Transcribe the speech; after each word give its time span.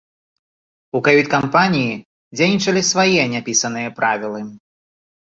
У 0.99 1.01
кают-кампаніі 1.07 1.93
дзейнічалі 2.41 2.81
свае 2.91 3.23
няпісаныя 3.37 3.89
правілы. 4.01 4.41